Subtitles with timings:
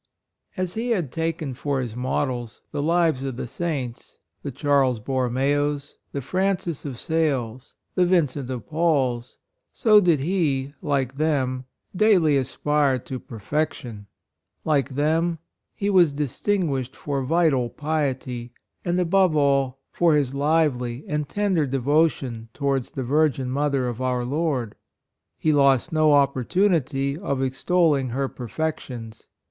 [0.57, 5.05] As he had taken for his models the lives of the Saints, the Charles *10
[5.07, 9.37] 110 DEATH OF HIS MOTHER, Borrorneos, the Francis of Sales, the Vincent of Pauls,
[9.71, 14.07] so did he, like them, daily aspire to perfec tion.
[14.65, 15.37] Like them
[15.79, 21.67] was he distin guished for vital piety, and, above all, for his lively and tender
[21.67, 24.73] devo tion towards the Virgin Mother of our Lord.
[25.37, 29.27] He lost no opportunity of extolling her perfections.